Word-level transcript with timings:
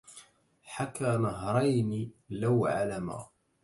حكى 0.63 1.03
نهرين 1.17 2.11
لو 2.29 2.65
علما 2.65 3.27